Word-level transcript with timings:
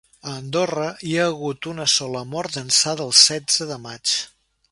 A 0.29 0.31
Andorra, 0.37 0.85
hi 1.09 1.13
ha 1.23 1.27
hagut 1.33 1.67
una 1.73 1.85
sola 1.95 2.23
mort 2.31 2.57
d’ençà 2.57 2.97
del 3.03 3.15
setze 3.27 3.71
de 3.75 3.81
maig. 3.87 4.19